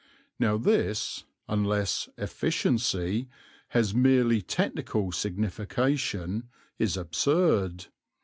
Now 0.39 0.57
this, 0.57 1.25
unless 1.47 2.09
"efficiency" 2.17 3.29
has 3.67 3.93
merely 3.93 4.41
technical 4.41 5.11
signification, 5.11 6.49
is 6.79 6.97
absurd. 6.97 7.85